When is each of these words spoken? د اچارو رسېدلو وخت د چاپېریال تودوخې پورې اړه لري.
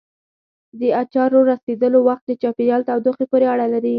د 0.79 0.81
اچارو 1.01 1.39
رسېدلو 1.51 1.99
وخت 2.07 2.23
د 2.27 2.31
چاپېریال 2.41 2.81
تودوخې 2.89 3.25
پورې 3.31 3.45
اړه 3.53 3.65
لري. 3.73 3.89